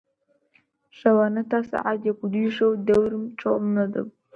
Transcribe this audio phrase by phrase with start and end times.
[0.97, 4.13] شەوانە تا سەعات یەک و دووی شەو دەورم چۆڵ نەدەبوو